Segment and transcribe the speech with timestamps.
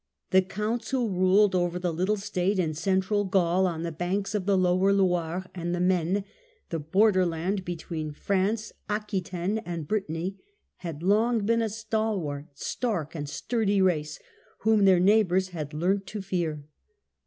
[0.31, 4.47] The counts who ruled over the little state in central Gaul on the banks of
[4.47, 6.23] the lower Loire and the Maine,—
[6.71, 10.37] ^the borderland between France, Aquitaine and Brittany,—
[10.77, 14.17] had long been a stalwart, stark, and sturdy race,
[14.61, 16.65] whom their neighbours had learnt to fear.